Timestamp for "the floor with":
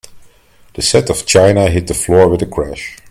1.85-2.41